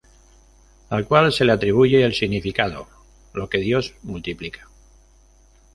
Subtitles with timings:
[0.89, 2.87] Al cual se le atribuye el significado
[3.35, 4.67] "Lo que dios multiplica".